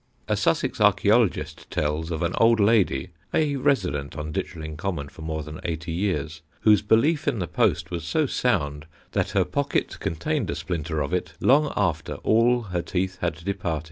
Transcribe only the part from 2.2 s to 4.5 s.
an old lady, a resident on